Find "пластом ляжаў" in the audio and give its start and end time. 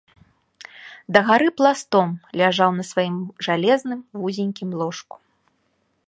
1.59-2.69